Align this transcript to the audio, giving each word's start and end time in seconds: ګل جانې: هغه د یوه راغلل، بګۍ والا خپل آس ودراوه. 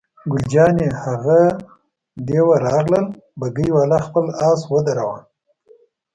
ګل 0.31 0.43
جانې: 0.51 0.89
هغه 1.03 1.41
د 2.25 2.27
یوه 2.39 2.55
راغلل، 2.65 3.05
بګۍ 3.39 3.69
والا 3.73 3.99
خپل 4.07 4.25
آس 4.49 4.61
ودراوه. 4.71 5.19